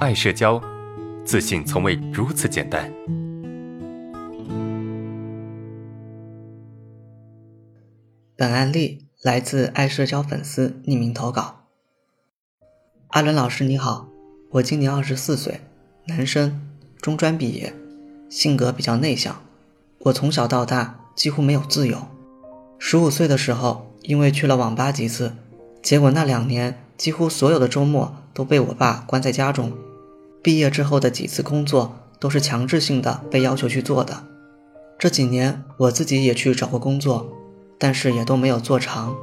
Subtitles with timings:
[0.00, 0.58] 爱社交，
[1.26, 2.90] 自信从未如此简单。
[8.34, 11.66] 本案例来自爱社交粉丝匿名投稿。
[13.08, 14.08] 阿伦老师你好，
[14.52, 15.60] 我今年二十四岁，
[16.06, 16.58] 男生，
[17.02, 17.74] 中专毕业，
[18.30, 19.42] 性格比较内向。
[19.98, 21.98] 我从小到大几乎没有自由。
[22.78, 25.34] 十五岁的时候，因为去了网吧几次，
[25.82, 29.70] 结果那两年几乎所有的周末都被我爸关在家中。
[30.42, 34.24] 毕业之后的几次工作都是强制性的被要求去做的。
[34.98, 37.32] 这几年我自己也去找过工作，
[37.78, 39.16] 但是也都没有做长。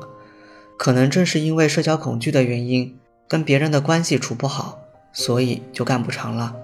[0.78, 4.80] 可能正是因为社交恐惧的原因，跟别人的关系处不好，
[5.12, 6.56] 所以就干不长了。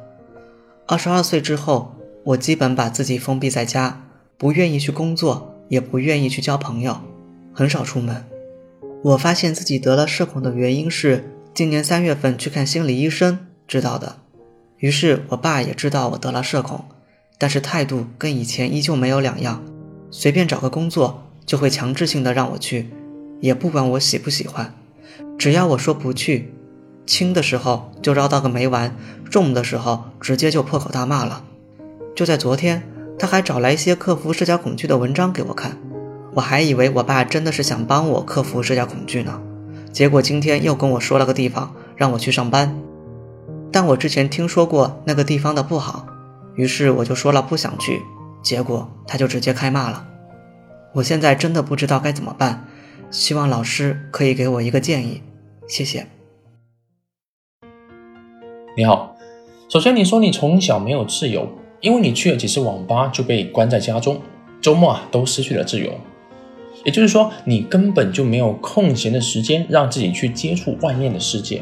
[0.88, 4.03] 二十二岁之后，我基本把自己封闭在家，
[4.38, 5.49] 不愿意去工作。
[5.70, 6.97] 也不愿意去交朋友，
[7.52, 8.23] 很少出门。
[9.02, 14.17] 我发现自己得了社恐的原因是今年三月份去看心理医生知道的。
[14.84, 16.84] 于是我爸也知道我得了社恐，
[17.38, 19.64] 但是态度跟以前依旧没有两样，
[20.12, 22.90] 随便找个工作就会强制性的让我去，
[23.40, 24.75] 也不管我喜不喜欢，
[25.38, 26.53] 只要我说不去，
[27.06, 28.94] 轻的时候就绕道个没完，
[29.30, 31.45] 重的时候直接就破口大骂了。
[32.14, 32.84] 就在昨天。
[33.20, 35.78] 他还找来一些克服社交恐惧的文章给我看，
[36.34, 39.40] 我还以为我爸真的是想帮我克服社交恐惧呢。
[39.92, 42.75] 结果今天又跟我说了个地方让我去上班，
[43.73, 46.05] 但我之前听说过那个地方的不好，
[46.55, 48.02] 于是我就说了不想去，
[48.43, 50.07] 结果他就直接开骂了。
[50.93, 52.67] 我现在真的不知道该怎么办，
[53.09, 55.23] 希望老师可以给我一个建议，
[55.67, 56.05] 谢谢。
[58.77, 59.16] 你好，
[59.67, 61.49] 首先你说你从小没有自由。
[61.81, 64.21] 因为你去了几次网吧就被关在家中，
[64.61, 65.91] 周末啊都失去了自由，
[66.85, 71.61] 也就是说你根本就没有空闲的时间让自己去接触外面的世界。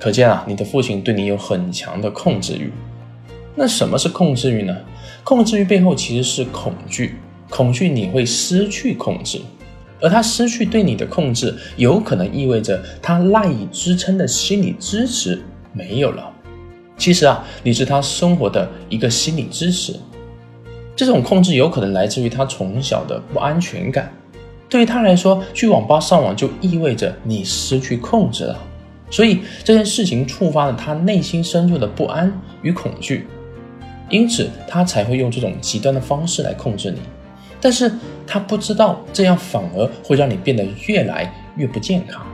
[0.00, 2.72] 可见啊，你的父亲对你有很强的控制欲。
[3.54, 4.74] 那什么是控制欲呢？
[5.22, 7.16] 控制欲背后其实是恐惧，
[7.50, 9.38] 恐惧你会失去控制，
[10.00, 15.38] 而他失去对你的控制，有可能意味着他赖以支撑的心理支持
[15.74, 16.32] 没有了。
[16.96, 19.94] 其实啊，你是他生活的一个心理支持。
[20.96, 24.10] 这种控制有可能来自于他从小的不安全感。
[24.68, 28.58] 对于他来说，去网吧上网就意味着你失去控制了，
[29.10, 32.32] 所以这件事情触发了他内心深处的不安
[32.62, 33.26] 与恐惧，
[34.08, 37.00] 因此他才会用这种极端的方式来控制你。
[37.60, 37.92] 但是
[38.26, 42.24] 他不知道，这样反而会让你变得越来越不健康。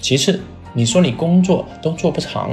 [0.00, 0.40] 其次，
[0.72, 2.50] 你说你工作都做不长。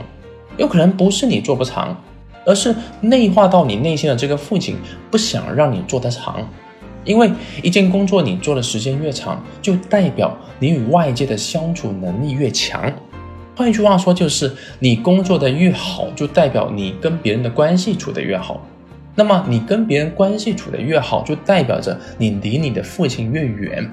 [0.58, 2.02] 有可能不是你做不长，
[2.46, 4.78] 而是内化到你内心的这个父亲
[5.12, 6.48] 不想让你做得长，
[7.04, 7.30] 因为
[7.62, 12.94] 一件工作你做的时间越长，就代表你与外界的相处能力越强。
[13.56, 18.62] 换一句话说，就是你工作的越好，就代表你跟别人的关系处得越好。
[19.16, 23.90] 那么你跟别人关系处得越好，就代表着你离你的父亲越远，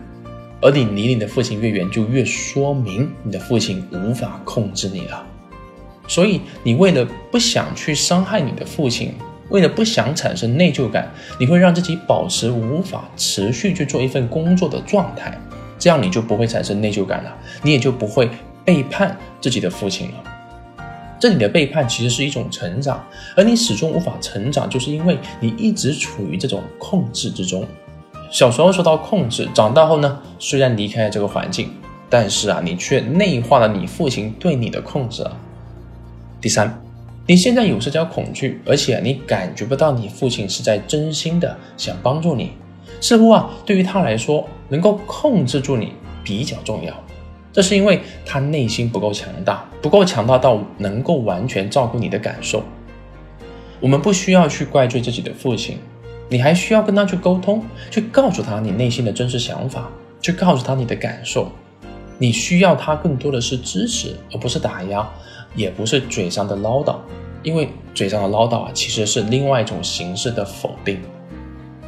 [0.60, 5.24] 而你离你的父亲越远，就越说明你的父亲无法控制你了。
[6.08, 9.14] 所以，你为了不想去伤害你的父亲，
[9.50, 11.08] 为了不想产生内疚感，
[11.38, 15.40] 你会让自己保持无法持续去做一份工作的状态，
[15.78, 18.28] 这样你就不会产生内疚感了，你也就不会
[18.64, 20.14] 背叛自己的父亲了。
[21.18, 23.04] 这里的背叛其实是一种成长，
[23.36, 27.64] 而你始终无法成长，就是因为你一直处于这种控制之中。
[28.28, 31.70] 小时候受到控制，长大后呢，虽然离开了这个环境，
[32.10, 35.36] 但是啊，你却内化了你父亲对你的控制啊。
[36.40, 36.82] 第三，
[37.26, 42.52] 你现在有社交恐惧，而且你感觉不到你父亲是在真心的想帮助你，
[43.00, 45.92] 似乎啊，对于他来说，能够控制住你
[46.24, 46.92] 比较重要。
[47.52, 52.62] 这是因为他内心不够强大，不够强大到能够完全照顾你的感受。
[53.78, 55.78] 我们不需要去怪罪自己的父亲，
[56.28, 59.90] 你还需要跟他去沟通，去告诉他你内心的真实想法，
[60.20, 61.52] 去告诉他你的感受。
[62.18, 65.08] 你需要他更多的是支持，而不是打压。
[65.54, 66.96] 也不是嘴上的唠叨，
[67.43, 70.99] 因为嘴上的唠叨啊，其实是另外一种形式的否定。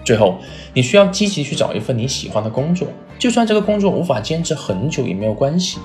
[0.05, 0.39] 最后，
[0.75, 2.87] 你需要积极去找一份你喜欢的工作，
[3.19, 5.79] 就算这个工作无法坚持很久也没有关系，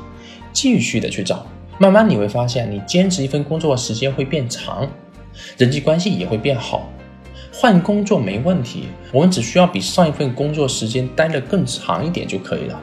[0.51, 1.45] 继续的去找，
[1.77, 4.88] 慢慢你会发现，你坚持一份工作的时间会变长，
[5.57, 6.89] 人际关系也会变好。
[7.54, 12.80] 换工作没问题，我们只需要比上一份工作时间待得更长一点就可以了。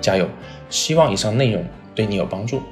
[0.00, 0.26] 加油！
[0.70, 1.62] 希望以上内容
[1.94, 2.62] 对你有帮助。